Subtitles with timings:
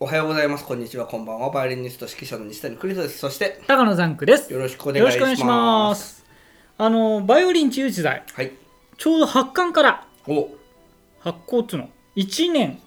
[0.00, 0.64] おはようございます。
[0.64, 1.06] こんにちは。
[1.06, 1.50] こんばんは。
[1.50, 3.18] バイオリニスト指揮者の西谷邦人です。
[3.18, 4.52] そして、高野ザンクです。
[4.52, 5.18] よろしくお願いします。
[5.18, 6.24] よろしくお願いします。
[6.76, 8.52] あの、バイオリン自由時代、はい。
[8.96, 10.50] ちょうど発刊からお
[11.18, 12.80] 発行っつうの、1年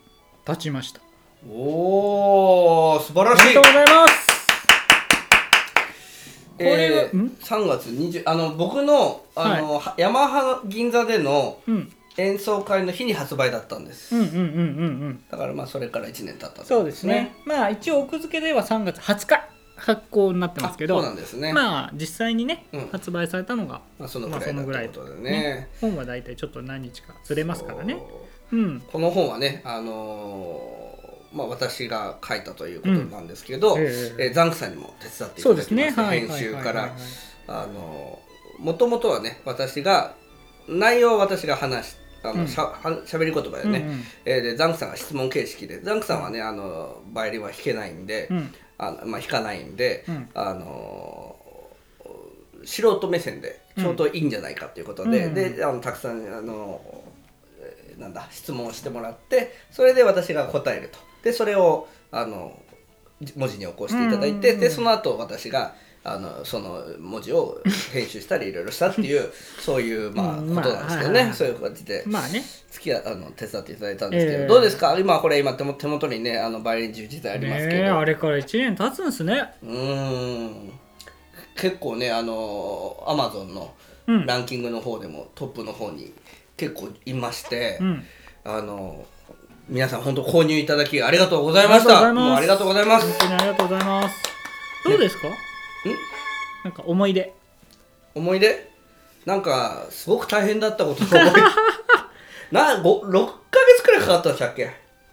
[0.46, 1.02] 経ちました。
[1.50, 3.74] おー、素晴らしいありがとう。
[3.74, 4.28] ございます。
[6.58, 11.92] これはえー、ん？3月20あの僕のあの、はヤマハ銀座でのうん。
[12.18, 14.44] 演奏会の日に発売だったんです、うんうんうんうんう
[15.10, 15.24] ん。
[15.30, 17.34] だからまあそれから1年経ったとそうですね。
[17.46, 27.98] まあ一応奥付けでは3月20日発行になってますけど、あそうなんですね、まあ実際にね、うん発売されたのが、まあ、そのぐまあらいだそのぐらいということでね,、本は大体ちょっと何日かずれますからね。
[28.50, 28.82] そううん。
[28.92, 36.08] この本はねあのーまあ、私が書いたということなんですけど、うんえええーザンクさんにも手伝っていそうですただきまして、ね。
[36.08, 36.20] はい。
[36.28, 36.94] 編集から
[38.60, 40.14] もともとはね私が
[40.68, 42.48] 内容は私が話しあの、うん。
[42.48, 44.04] しゃはしゃべり言葉でね、うんうん。
[44.26, 48.54] えーでザンクさんが質問形式でザンクさんはねあのバイオリンは弾けないんで、うん。
[48.78, 50.30] あのまあ、弾かないんで、うん。
[50.34, 51.36] あの
[52.64, 56.82] 素人目線でちょうどいいんじゃないかということで、うんであのたくさんあの
[57.60, 61.00] えーなんだ質問をしてもらってそれで私が答えると。
[61.24, 62.60] でそれをあの
[63.36, 67.62] 文字に起こしていただいて、でその後私があのその文字を
[67.94, 72.04] 編集したりいろいろしたっていう そういうまあうんことなんですけどね、まあそういう感じで。
[72.08, 72.44] まあね。
[72.72, 74.98] 付き合あの手伝っていただいたんですけど、ええどうですか？
[74.98, 79.44] 今これ今手も手元にねあのバイオリン10時代ありますけど、ねえあれから1年経つんですね。
[79.64, 80.72] うーん。
[81.56, 83.72] 結構ねあのアマゾンの
[84.08, 84.26] うん。
[84.26, 86.12] ランキングの方でもトップの方に
[86.58, 88.06] 結構いまして、うん。
[88.44, 89.06] あの
[89.70, 92.08] 皆さん本当購入いただきありがとうございました。
[92.08, 92.26] ありがとうございます。
[92.26, 93.08] もうありがとうございます。
[93.08, 94.16] 本当にありがとうございます。
[94.86, 95.28] どうですか、
[96.64, 97.34] なんか思い出。
[98.14, 98.70] 思い出？
[99.26, 101.04] なんかすごく大変だったこと
[102.52, 104.66] なご6ヶ月くらいかかったんでしたっけ？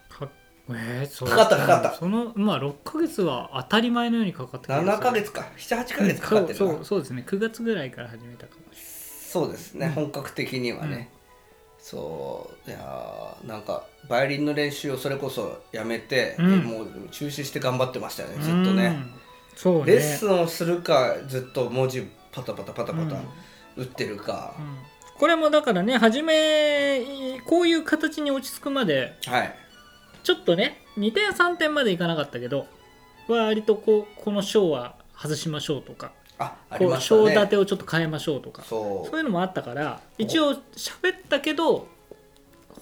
[0.09, 0.29] か
[0.71, 1.29] えー、そう。
[1.29, 1.95] かかったかかった。
[1.95, 4.93] そのまあ6ヶ月は当たり前のようにかかった気がする。
[4.93, 5.49] 7ヶ月か。
[5.57, 7.25] 78ヶ月かかってるうそうそうですね。
[7.27, 8.79] 9月ぐらいから始めたかもし
[9.31, 9.93] そうですね、うん。
[9.93, 11.11] 本格的にはね、
[11.79, 12.71] そう。
[12.71, 16.59] いやーなんかバイオリンの練習をそれこそやめて、うん。
[16.65, 18.37] もう中止して頑張ってましたよね。
[18.39, 18.87] れないずっとね。
[18.87, 19.28] うん
[19.59, 19.95] そうね。
[19.95, 23.17] レッスンをするかずっと文字パタパタパタパタ
[23.77, 24.55] 打ってるか。
[24.57, 24.77] う、ん。
[25.19, 29.55] これもだからね初めこういう形に落ち着くまではい。
[30.23, 32.67] ちょっとね2点3点までいかなかったけど
[33.27, 39.11] 割とこうこの章は外しましょうとかあありこ章立てをちょっと変えましょうとかそう。
[39.11, 41.89] そういうのもあったから一応喋ったけど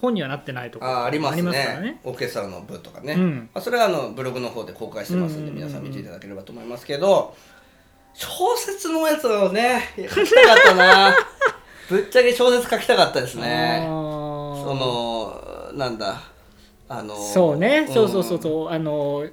[0.01, 1.53] 本にはなってないとかあありますね。
[1.53, 2.01] からね。
[2.05, 3.49] オーケストラの部とかね、うん。
[3.55, 7.35] まあ、それはあのブログの方で公開してますんで、うんうんうんうん皆さん見ていただければと思いますけど
[8.15, 11.17] 小説のやつをね書きたかったな。
[11.89, 13.85] ぶっちゃけ小説書きたかったですね。
[13.87, 16.23] そのなんだ
[16.89, 18.69] あのそうね、そうそうそううそう。
[18.71, 19.27] あの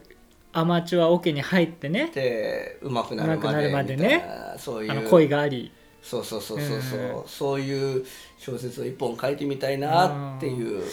[0.54, 2.12] アマチュアオケに入ってね。
[2.14, 4.26] でうまくなるまで上手くなるまでね。
[4.58, 4.92] そういう。
[4.92, 5.72] あの恋があり。
[6.02, 8.06] そうそうそうそうそう、うんそういう
[8.44, 10.84] 小説を一本書いてみたいなっていう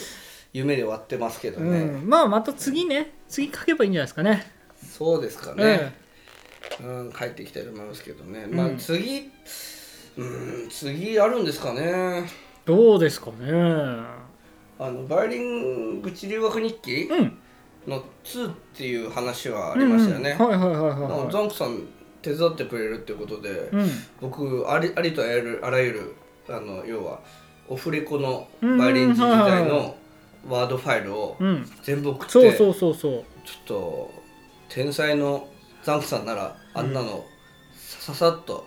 [0.53, 3.13] 夢で終わってますけどうね、ん、まあまた次ね。
[3.29, 4.47] 次書けばいいんじゃないですかね。
[4.89, 5.93] そうですかね、
[6.81, 9.31] うん、帰っていきたいと思いますけどね、まあうん次
[10.17, 12.25] うん次あるんですかね。
[12.65, 13.51] どうですかね。
[14.79, 17.39] あのバイオリン愚痴留学日記うん。
[17.89, 20.51] の2っていう話はありましたよね、うんうん。
[20.51, 21.83] はいはいはいはいザンクさん
[22.23, 23.91] 手伝ってくれるっていうことで、うん。
[24.21, 26.15] 僕ありありとあらゆるあらゆる
[26.51, 27.21] あの要は
[27.69, 29.97] オフレコのバイオリン時代うんの
[30.49, 31.71] ワードファイルをうん。
[31.83, 33.13] 全部送って、そうそうそうそう。
[33.45, 34.11] ちょっと
[34.69, 35.49] 天才の
[35.83, 37.25] ザンクさんならあんなの
[37.75, 38.67] ささっと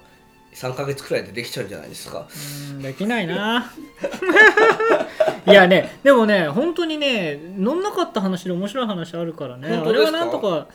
[0.53, 2.27] 3ヶ月くらいでできちゃうんじゃないですか。
[2.71, 3.71] うんできないな。
[5.45, 9.67] いやねでもね本当にね乗んなかった話で面白い話あるからね。
[9.75, 10.67] あれはなんとか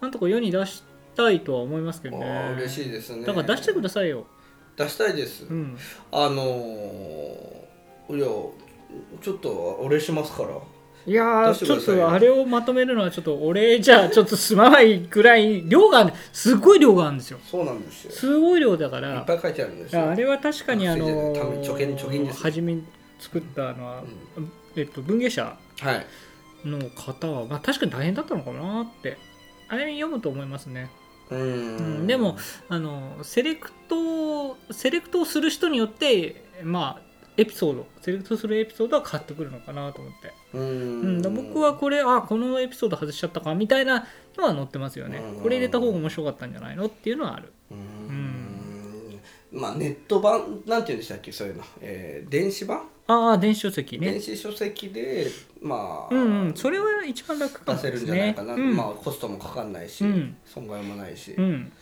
[0.00, 0.82] なんとか世に出し
[1.16, 3.24] たいとは思いますけどあねー嬉しいですね。
[3.24, 4.26] だから出してくださいよ、
[4.76, 5.44] 出したいです。
[5.44, 5.78] うん、
[6.12, 7.64] あのー
[8.10, 8.26] いや
[9.22, 10.50] ちょっとお礼しますから。
[11.06, 18.12] いやーちょっとあれをまとめるのはちょっと俺じゃちょっとすまないぐらい量がすっごい量があるんですよそうなんですよ。
[18.12, 20.10] すごい量だかいらっぱい書いてあるんですよ。
[20.10, 21.34] あれは確かにあの
[22.32, 22.84] 初めに
[23.18, 24.04] 作ったのは、う
[24.76, 26.06] えっと、文芸者はい。
[26.64, 29.18] の方は、まあ、確かに大変だったのかなって
[29.68, 30.88] あれ読むと思いますね、
[31.34, 32.04] ううん。
[32.04, 32.06] ん。
[32.06, 32.36] でも
[32.68, 37.04] あのセレクトセレクトをする人によってまあ
[37.36, 40.62] エピソードセレクトするエピソードは変わってくるのかなと思って、うう
[41.18, 45.18] ん、僕はこれあこのエピソード外しちゃったかみたいなのは載ってますよね。
[45.18, 45.42] うん。
[45.42, 47.52] これ入れた方が面白かったんじゃないのっていうのはある。
[47.70, 48.33] うーん
[49.54, 51.30] まあネット版なんて言うんでしたっけ？
[51.32, 54.10] そういうの、えー電子版、ああ電子書籍ね。
[54.10, 55.28] 電子書籍で
[55.62, 56.54] まあ、うんうん。
[56.54, 58.74] それは一番楽かも出せるんじゃないかな、うん。
[58.76, 60.36] まあコストもかかんないし、うん。
[60.44, 61.72] 損害もないし、うん。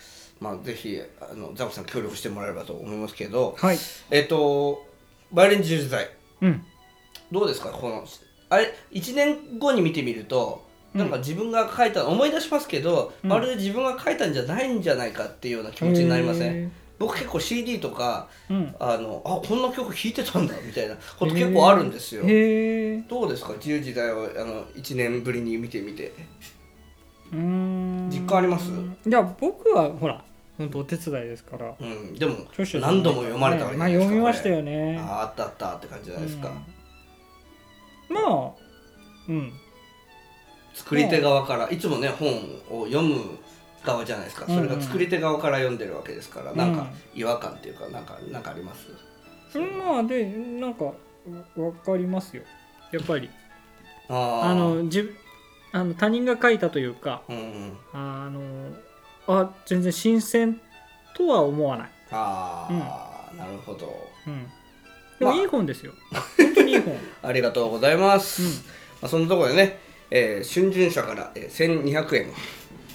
[0.41, 3.79] まあぜひあのザコさん協力してもらえればと思いますけど、はい。
[4.11, 4.85] えっ、と
[5.33, 6.11] バイオリン自由自在
[6.43, 6.65] うん。
[7.31, 7.71] どうですか？
[7.71, 8.05] この
[8.51, 13.31] あれ1年後に見てみるとなんか自分が書いた思い出しますけど、うん。
[13.31, 16.71] まるで自分が書いたんじゃないんじゃないかっていうような気持ちになりません、へ
[17.03, 18.75] 僕結構 CD とかーうん。
[18.79, 22.23] あのあこんな曲弾いてたんだみたいなこと結構あるんですよ。
[22.23, 23.53] どうですか？
[23.55, 26.13] 自由自在をあの1年ぶりに見てみて。
[27.33, 28.09] うーん。
[28.11, 28.71] 実感あります？
[28.71, 30.23] いや僕はほら
[30.59, 31.75] 本当お手伝いですから。
[31.81, 32.15] うん。
[32.15, 32.37] でも
[32.81, 34.93] 何度も読まれたわけじゃまあないですか読みましたこよね。
[34.93, 36.53] れああったあったって感じじゃないですか、
[38.11, 38.15] うん。
[38.15, 38.51] まあ
[39.29, 39.53] うん。
[40.75, 42.29] 作り手側からいつもね本
[42.71, 43.39] を読む
[43.85, 44.47] 側じゃないですか。
[44.47, 46.59] それが作り手側から読んでるわけですから、うん。
[46.59, 48.89] なんか違和感っていうかなんかなんかあります、
[49.59, 50.95] まあでなんかわ
[51.57, 52.43] わかりますよ。
[52.93, 53.31] やっぱり。
[54.09, 55.15] あの自
[55.73, 57.79] あの他人が書いたというかうんうん。
[57.93, 58.73] あの
[59.27, 60.61] あ全然新鮮
[61.15, 64.11] とは思わない、ああ、なるほど。
[64.27, 64.45] うん、
[65.19, 65.93] でもまあいい本ですよ、
[66.37, 68.49] 本当にいい本、 ありがとうございます、うん。
[68.49, 68.55] ま
[69.03, 69.79] あ、そのところでね、
[70.11, 72.33] えー春巡社から、えー、1200円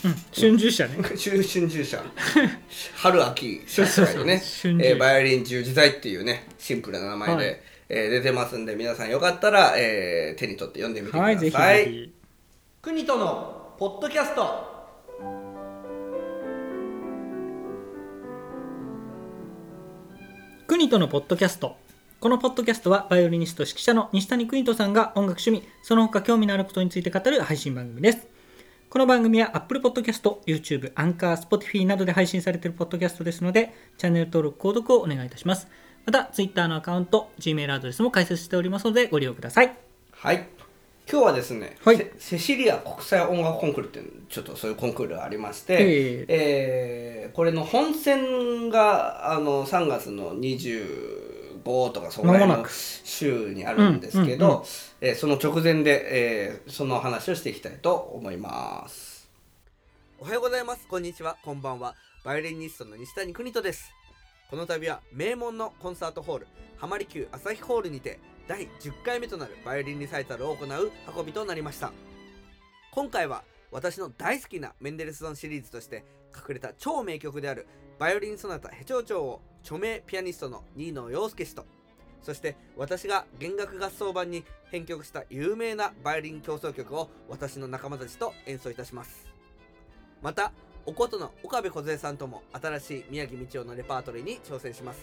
[0.06, 0.96] うん、春秋社ね。
[1.18, 2.04] 春春巡社。
[2.96, 3.62] 春秋。
[3.68, 4.16] そうそうそう。
[4.20, 4.88] 社ね、春秋。
[4.88, 7.62] えーバイオリン十自在っていうねシンプルな名前で、はい。
[7.90, 12.14] えー出てますんで皆さんよかったら、えー手に取って読んでみてくださ、はいいぜひぜひ。
[12.82, 14.78] 国とのポッドキャスト。
[20.68, 21.78] 国とのポッドキャスト。
[22.20, 28.28] このポッドキャストはバイオリニスト指揮者の西谷邦人さんが音楽趣味その他興味のあることについて語る配信番組です
[28.89, 35.68] この番組は Apple Podcast、YouTube、Anchor、Spotify などで配信されているポッドキャストですのでチャンネル登録、購読をお願いいたします。
[36.06, 39.75] また Twitter のアカウント、Gmail アドレスも開設しておりますのでご利用ください。
[40.12, 40.48] はい。
[41.12, 41.98] 今日はですね、はい。
[41.98, 47.30] セセシリア国際音楽コンクールっていうちょっとそういうコンクールがありまして、ええ。
[47.34, 50.34] ーこれの本選があの3月の
[51.68, 54.66] 25とかそのぐらいの週にあるんですけど、うんうんうん
[55.02, 59.30] えーその直前で、えーその話をしていきたいと思います。
[60.19, 60.88] おはようございます。
[60.88, 61.38] こんにちは。
[61.44, 61.96] こんばんは。
[62.24, 63.92] バイオリニストの西谷邦人です。
[64.50, 66.48] この度は名門のコンサートホール
[66.78, 71.92] 浜離宮朝日ホールにて第10回目となるバイオリンリサイタルを行う運びとなりました。
[72.92, 76.06] 今回は私の大好きなメンデルスゾンシリーズとして
[76.36, 77.68] 隠れた超名曲である
[78.00, 81.66] バイオリンソナタヘチョウチョウを著名ピアニストの新野陽介氏と
[82.22, 89.28] そして私が弦楽合奏版に編曲した有名なバイオリン協奏曲を私の仲間たちと演奏いたします。
[90.22, 90.52] また
[90.86, 95.00] おことの岡部梢さんとも新しい宮城道夫のレパートリーに挑戦します。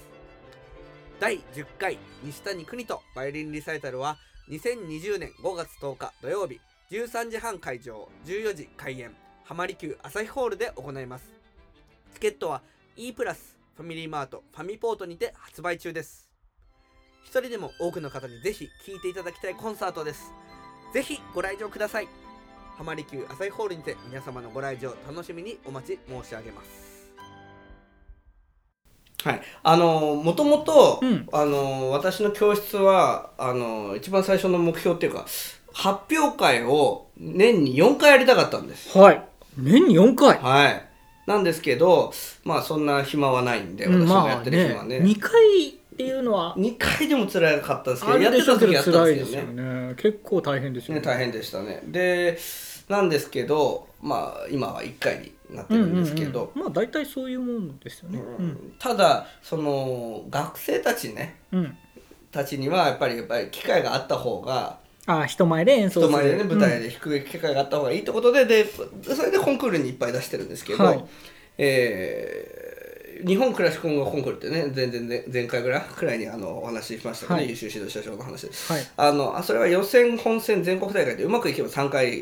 [1.18, 4.18] 第10回西谷邦人バイオリンリサイタルは
[4.50, 6.60] 2020年5月10日土曜日
[6.90, 9.14] 13時半会場14時開演
[9.44, 11.32] 浜離宮朝日ホールで行います。
[12.12, 12.60] チケットは
[12.96, 16.30] E プラスファミリーマートファミポートにて発売中です。
[17.24, 20.32] 一人でも多くの方にぜひ聴いていただきたいコンサートです。
[20.92, 22.08] ぜひご来場ください。
[22.76, 27.10] 浜離宮朝日ホールにて皆様のご来場楽しみにお待ち申し上げます。
[29.24, 31.28] はい、あのもともとうん。
[31.32, 35.26] あの私の教室はあの一番最初の目標っていうか
[35.72, 38.96] 発表会を年に4回やりたかったんです。
[38.96, 39.20] はい。
[39.56, 40.38] 年に4回？
[40.38, 40.93] はい
[41.26, 42.12] なんですけど
[42.44, 49.62] まあそんな暇はないんでうん私もやまあってる暇はね,、ね2回っていうのは？2回でも辛かったんですけどやってた時やったんですよね。
[49.62, 49.94] よね。
[49.96, 51.00] 結構大変ですよね。
[51.00, 51.82] 大変でしたね。
[51.86, 52.36] で
[52.88, 56.60] なんですけどまあ今は1回になってるんですけど、うんうんうん。
[56.62, 58.18] まあ大体そういうもんですよね。
[58.18, 58.74] うん。
[58.80, 61.36] ただその学生たちね。
[61.52, 61.78] うん、うん。
[62.32, 66.12] たちにはやっぱりやっぱり機会があった方があ人前で演奏する。
[66.12, 68.64] 人前でね舞台で弾く機会があった方がいいってことで,、で
[69.02, 71.04] それでコンクールにいっぱい出してるんですけど、はい。
[71.58, 72.64] えー
[73.24, 77.50] 日本クラシック音楽コンクールってね前前前前回ぐらいくらいにあのお話ししましたけど、ねはい。
[77.50, 78.52] 優秀指導者賞の話で。
[78.68, 78.86] はい。
[78.96, 82.12] あのあそれは予選本選全国大会でうまくいけば3回え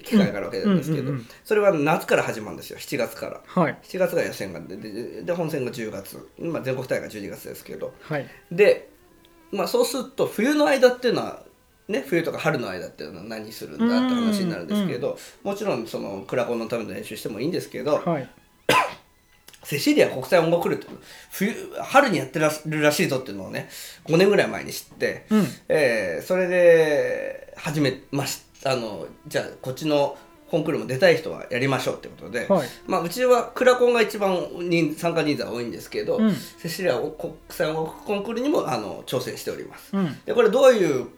[0.00, 1.26] ー機会があるわけなんですけど、うんうんうんうん。
[1.44, 3.40] それは夏から始まるんですよ7月から。
[3.44, 3.78] はい。
[3.82, 7.92] 7月が予選がででで本選が10月、まあ、全国大会12月ですけど。
[8.02, 8.26] はい。
[8.52, 8.88] で、
[9.50, 11.43] まあ、そうすると冬の間っていうのは、
[11.88, 18.28] ね、冬とか春の間っていうのは何するんだって話になるんですけどもちろんそのクラコンのための練習してもいいんですけど、はい。
[19.62, 20.86] セシリア国際音楽ルって
[21.30, 23.68] 冬春にやってらるらしいぞっていうのをね
[24.06, 25.46] 5年ぐらい前に知って、うん。
[25.68, 30.16] えーそれで始めましたあのじゃあこっちの
[30.50, 32.68] コンクールも出たい人はやりましょうってことで、はい。
[32.86, 36.32] まあ、うちはクラコンが一番人参加人数は多いんですけど、うん。
[36.32, 39.96] セシリア国際音楽コンクールにもあの挑戦しております。
[39.96, 40.16] うん。
[40.24, 41.08] でこれどういう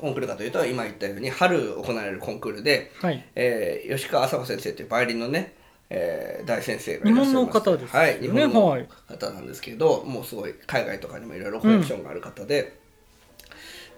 [0.00, 3.24] コンクールかというと今言ったように春行われるコンクールで、はい。
[3.34, 5.54] えー吉川麻子先生というバイオリンのね、
[5.90, 7.34] えー大先生がい日らっしゃいます。
[7.34, 8.06] 本の方ですよね。
[8.06, 8.88] はい日本のはい。
[9.08, 12.78] 方なんですけど、もうすごい海外とかにもいろいろコネクションがある方で、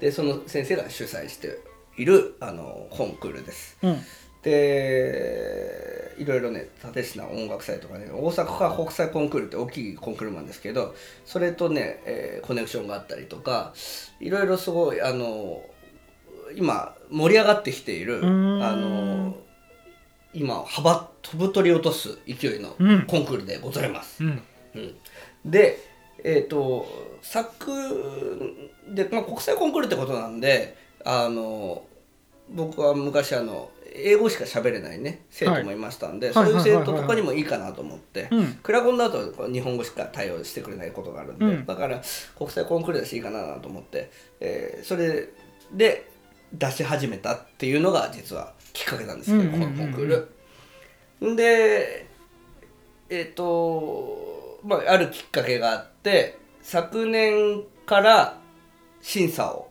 [0.00, 1.58] でその先生が主催して
[1.96, 3.78] いるあのコンクールです。
[3.82, 4.00] うん。
[4.42, 10.94] でいろいろね立科音楽祭とかね大阪国際コンクールって大きいコンクールなんですけど
[11.24, 13.72] それとね、えーコネクションがあったりとか
[14.20, 15.62] いろいろすごいあの
[16.56, 19.36] 今盛り上がってきているあの
[20.34, 23.02] 今幅飛ぶ鳥落とす勢いのうん。
[23.06, 24.24] コンクールでございます。
[24.24, 24.42] うん。
[24.74, 24.94] うん。
[25.44, 25.78] で
[26.24, 26.86] えっ、と
[27.20, 27.70] 作
[28.88, 31.82] で、まあ、国際コンクールってことなんであの
[32.50, 36.34] 僕は昔あの英語しか喋れないね生徒もいましたんで、はい。
[36.34, 38.46] そういう生はいはいはい徒とかにもいいかなと思って、うん。
[38.62, 41.66] クラコンだと日本語しか対応してくれないことがあるんで、うん。
[41.66, 42.00] だから
[42.38, 45.28] 国際コンクールだしいいかなと思って、えーそれ
[45.72, 46.11] で
[46.52, 50.06] 出し始めたっていうのが実はきっかけなんですけど、このコンクー
[51.20, 51.36] ル。
[51.36, 52.06] で
[53.08, 58.38] えっ、とまああるきっかけがあって昨年から
[59.00, 59.70] 審査を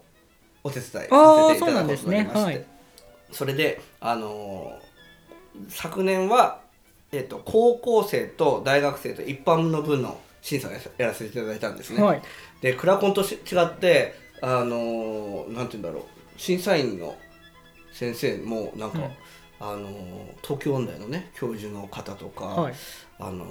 [0.63, 2.25] お手伝いさせていただくことになりまそうなんですね。
[2.25, 2.65] して、はい。
[3.31, 4.91] それであのー
[5.67, 6.61] 昨年は、
[7.11, 12.01] えっと高校生と大学生と一般の分の審査をややらせていただいたんですね。
[12.01, 12.21] はい。
[12.61, 17.15] でクラコンとし違ってあのーなんて言うんだろう審査員の
[17.93, 19.05] 先生もなんか、うん。
[19.63, 19.91] あのー
[20.41, 22.73] 東京音大のね教授の方とか、はい。
[23.19, 23.45] あの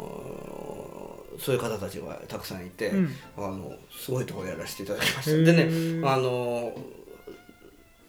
[1.37, 3.15] ーそういう方たちがたくさんいて、うん。
[3.37, 5.53] あのすごいところやらせていただきました。
[5.53, 6.73] でねあのー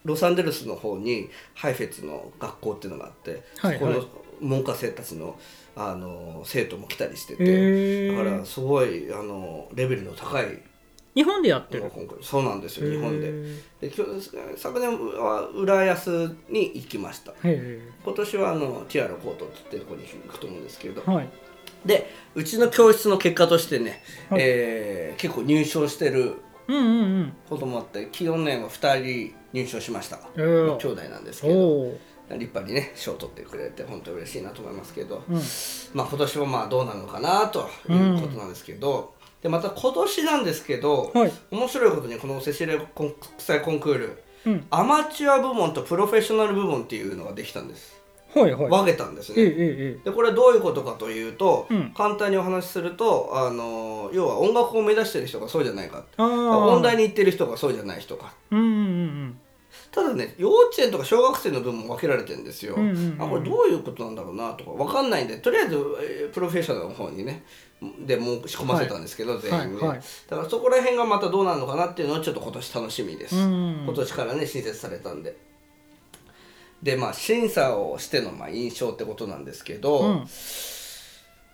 [0.03, 4.07] ロサンゼルスの方にハイフェッツの学校っていうのがあって、はいそこのはい。
[4.41, 5.38] 門下生たちの、
[5.75, 8.17] あのー生徒も来たりしてへてー。
[8.17, 10.45] だからすごい、あのーレベルの高い
[11.13, 11.91] 日本でやってる？
[12.22, 13.32] そうなんですよ日本で。
[13.82, 13.94] で
[14.58, 17.34] 昨年は浦安に行きました。
[17.44, 21.01] へ今年はあのティアラコートってとこに行くと思うんですけど。
[21.01, 21.30] ーはい。
[21.86, 24.41] でうちの教室の結果としてね、はい。
[24.41, 26.36] えー結構入賞してる
[26.68, 27.34] うんうんうん。
[27.50, 30.77] こともあって去年は2人入賞しました、えー。
[30.77, 32.12] 兄弟なんですけど。
[32.32, 35.36] 立派にね賞を取ってくれて本当嬉しいなと思いますけど、うん。
[35.94, 41.31] まあ今年もまあどうなるのかなということなんですけど、でまた今年なんですけど、はい。
[41.51, 44.67] 面白いことにこのセシレ国際コンクールうん。
[44.69, 48.00] アマチュア部門とプロフェッショナル部門っていうのができたんです。
[48.33, 48.69] はいはい。
[48.69, 51.91] 分けたんですええねええでこれはどういうことかというと、うん。
[51.95, 59.39] 簡単にお話しするとあの要は音楽を目指してる人がそうじゃないか音大に行ってる人がそうじゃない人かうんうんうん
[59.91, 62.75] ただね幼稚園とか小学生の分も分けられてるんですよ、
[63.19, 67.43] あこれどういうことなんだろうなとか分かんないんでとりあえず、えープロフェッショナルの方にね
[68.05, 69.88] で申し込ませたんですけど、全員ね、はい。
[69.89, 75.36] はいだからそこら辺がまたどうなるのかなっていうのはちょっと今年楽しみです、うん今年からね新設されたんで。
[76.81, 80.27] でまあ審査をしてのまあ印象ってことなんですけど、うん。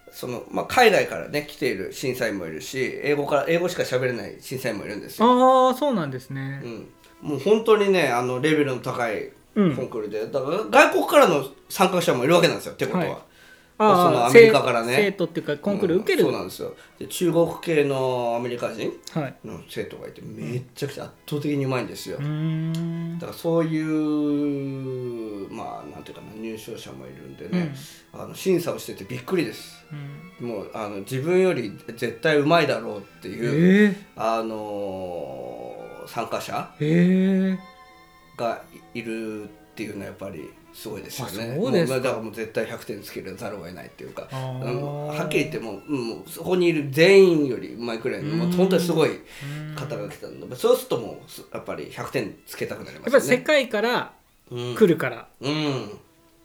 [0.10, 5.28] そのまあ、海外からね来ている審査員もいるし英語から英語しか喋れない審査員もいるんですよ。
[5.28, 6.62] ああそうなんですね。
[6.64, 6.90] うん、
[7.22, 9.72] もう本当にねあのレベルの高いコうん。
[9.72, 10.58] ンクールで、だから
[10.88, 13.18] 外国からの参加者もいるわけなんですよってことは、はい。
[13.80, 14.96] そのああアメリカからね。
[14.96, 16.76] 生徒っていうかコンクール受ける、うんそうなんですよ。
[17.00, 19.36] で中国系のアメリカ人はい。
[19.44, 23.18] の生徒がいてめっちゃくちゃ圧倒的にうまいんですよ、うーん。
[23.20, 27.74] だからそういうまあなんていうかな入賞者もいるんでね、
[28.14, 29.86] あの審査をしててびっくりです。
[30.42, 30.48] うん。
[30.50, 35.77] もうあの自分より絶対うまいだろうっていう、えあのー
[36.08, 37.60] 参加者ええ。
[38.38, 38.62] が
[38.94, 41.56] いるっていうのはやっぱりすごいですよね。
[41.58, 49.10] あそうですだからもう絶対100点つけざるを得ないっていうか、はっきり言ってもう,、うん、もうそこにいる全員よりうまいくらいのもう本当にすごい
[49.76, 53.28] 方が来たんで、そうするともうすやっぱり100点つけたくなりますよね。
[53.36, 54.14] やっぱり世界から
[54.52, 55.90] うん来るから、やうん、っ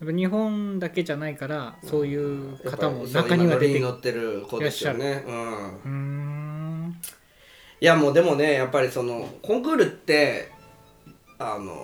[0.01, 5.25] ぱ日本だけじゃないからそういう方も中には出てくるそう今ノリに乗ってる子ですよね。
[5.27, 5.35] うん。
[5.35, 6.42] うーん
[7.83, 10.53] いやもうでもねやっぱりそのコンクールって
[11.37, 11.75] あの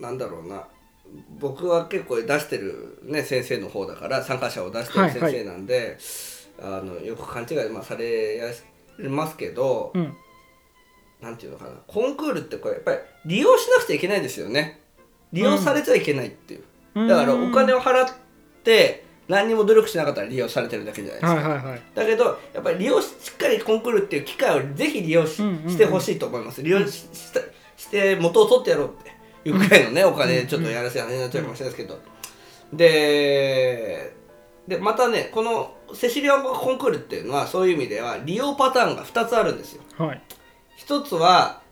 [0.00, 0.68] なんだろうな
[1.40, 5.32] 僕は結構出してる、ね、先生の方だから参加者を出してるはいはい。
[5.32, 5.98] 先生なんで、
[6.62, 8.40] あのよく勘違い、まあ、され
[9.08, 10.14] ますけど、うん。
[11.20, 14.80] なんていうのかなコンクールってこれやっぱり利用しなくちゃいけないですよね。
[15.32, 16.62] 利用されちゃいけないっていう、
[16.94, 17.08] うん。
[17.08, 18.08] だからお金を払っ
[18.62, 21.82] て何にも努力しなかったら利用されてるだけじゃないですか、はいはいはい。
[21.94, 25.70] だけどやっぱり利用ししっかりコンクールっていう機会をぜひ利用し,、うんうんうん。
[25.70, 26.62] してほしいと思います。
[26.62, 27.06] 利用し
[27.76, 28.90] して元を取ってやろうっ
[29.42, 32.00] ていうくらいのねお金でちょっとやらせ話になっちゃうかもしれないですけど、
[32.72, 34.14] で
[34.66, 39.82] でまたねこのセシリア音楽コンクールっていうのはそういう意味では利用パターンが2つあるんですよ。
[39.98, 40.22] はい。
[40.76, 41.62] 一つは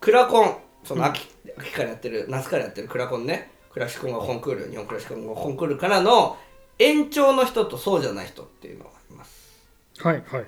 [0.00, 0.56] クラコン。
[0.84, 1.26] その秋,、
[1.58, 3.50] 秋からやってる夏からやってるクラコンね。
[3.72, 6.38] クラシック音楽コンクール日本クラシック音楽コンクールからの
[6.78, 9.64] 延長の人とそうじゃない人っていうのがあります。
[9.98, 10.46] はいはいはい。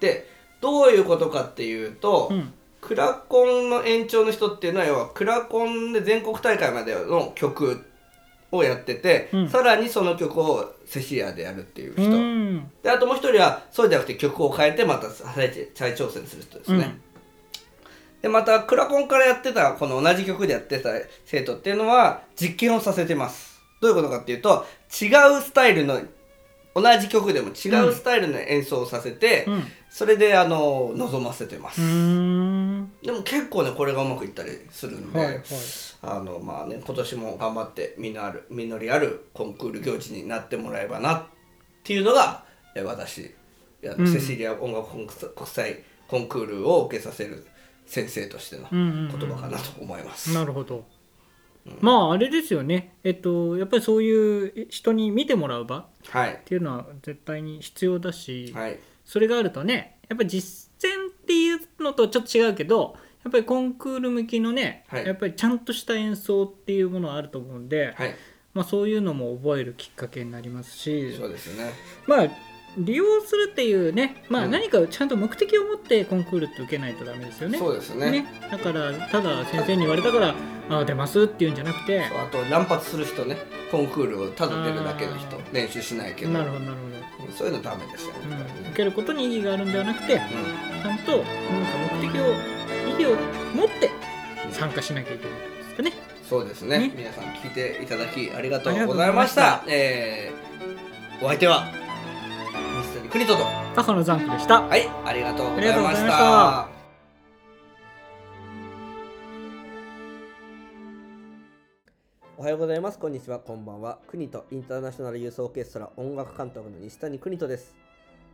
[0.00, 0.28] で
[0.60, 2.52] どういうことかっていうと、うん。
[2.80, 7.82] クラコンの延長の人っていうのは要はクラコンで全国大会までの曲
[8.52, 9.48] をやってて、うん。
[9.48, 12.70] さらにその曲をセシリアでやるっていうう人、ん。
[12.82, 16.98] であともう一人はそうじゃなくて曲を変えてまた再再挑戦する人ですね、
[18.22, 20.90] でまたクラコンからやってたこの同じ曲でやってた
[21.26, 23.43] 生徒っていうのは実験をさせてます
[23.84, 26.00] どういうことかっていうと違うスタイルの
[26.74, 29.62] 同じ曲でも違うスタイルの演奏をさせて、うん。
[29.90, 31.86] それであの望ませてます、で
[33.12, 35.42] も結構ねこれがうまくいったりするんで、はいはい。
[36.02, 41.22] あのまあね今年も頑張って実のある実りあるコンクール行事になってもらえばなっ
[41.84, 43.32] ていうのがえ私
[43.82, 44.12] うん。
[44.12, 47.46] セシリア音楽国際コンクールを受けさせる
[47.86, 49.18] 先生としてのうんうんうん。
[49.18, 50.34] 言葉かなと思います。
[50.34, 50.84] なるほど、
[51.80, 52.94] まああれですよね。
[53.04, 56.42] えっとやっぱりそういう人に見てもらう場っはい。
[56.44, 58.78] ていうのは絶対に必要だし、はい。
[59.04, 65.06] それがあるとねやっぱり実践っていうのとちょっと違うけどやっぱりコンクール向きのね、はい。
[65.06, 68.14] やっぱりちゃんとした演奏っていうものはあると思うんで、はい。
[68.52, 71.72] まあ、そういうのも覚えるきっかけになりますしそうですね。
[72.06, 72.28] まあ
[72.76, 74.50] 利用するっていうね、まあ、うん。
[74.50, 77.58] 何かちゃんと目的を持ってコンクールって受けないとダメですよね。
[77.58, 78.10] そうですね。
[78.10, 78.26] ね。
[78.50, 80.34] だからただ先生に言われたから
[80.70, 82.00] ああ出ますっていうんじゃなくて。
[82.04, 83.36] あと乱発する人ね。
[83.70, 85.36] コンクールをただ出るだけの人。
[85.36, 86.32] あ練習しないけど。
[86.32, 86.76] なるほどなる
[87.36, 90.20] そういうのダメですよほど、ね、うん、受けることに意義があるんではなくてち
[90.84, 90.90] うん。
[90.90, 92.34] ゃんと何か目的を
[92.88, 93.16] 意義を
[93.56, 93.90] 持って
[94.52, 95.92] 参加しなきゃいけないんですかね。
[96.28, 96.78] そうですね。
[96.78, 96.92] ね。
[96.96, 99.56] 皆さん聞いていただきありがとうございました。
[99.56, 101.66] あえー、お相手は
[103.14, 103.44] 西谷邦人と。
[103.76, 104.62] 高野ザンクでした。
[104.62, 106.08] はいありがとうございましありがとうございまた。
[106.08, 106.68] した
[112.36, 112.98] おはようございます。
[112.98, 113.98] こんにちはこんばんは。
[114.08, 117.76] 国とインターナショナルユースオーケストラ音楽監督の西谷邦人です。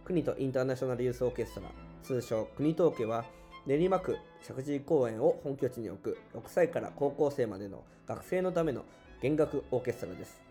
[0.03, 1.67] 国とインターナショナルユースオーケストラ
[2.03, 3.27] 通称国東家は
[3.67, 8.87] 練馬区石神井公園を本拠地に置く6歳から高校生までの学生のための
[9.21, 10.50] 弦楽オーケストラです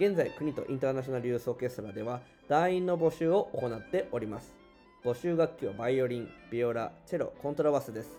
[0.00, 4.54] 現在国とインターナショナルユースオーケストラでは団員の募集を行っております。
[5.04, 8.16] 募集楽器はバイオリン、ビオラ、チェロ、コントラバスです。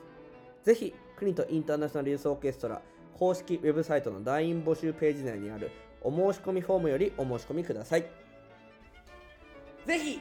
[0.63, 2.81] ぜひ国とインターナショナルユースオーケストラ
[3.17, 8.05] 公式ウェブサイトの団員募集ページ内にあるお申し込みフォームよりお申し込みください。
[9.85, 10.19] ぜひ